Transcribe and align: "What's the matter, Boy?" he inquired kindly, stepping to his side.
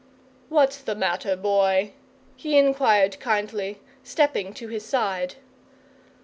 "What's 0.49 0.79
the 0.79 0.95
matter, 0.95 1.35
Boy?" 1.35 1.93
he 2.35 2.57
inquired 2.57 3.19
kindly, 3.19 3.81
stepping 4.03 4.51
to 4.55 4.67
his 4.67 4.83
side. 4.83 5.35